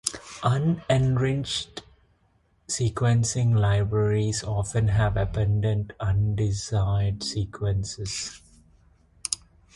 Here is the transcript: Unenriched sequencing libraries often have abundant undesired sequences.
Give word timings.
Unenriched 0.41 1.83
sequencing 2.67 3.53
libraries 3.55 4.43
often 4.43 4.87
have 4.87 5.15
abundant 5.15 5.93
undesired 5.99 7.21
sequences. 7.21 8.41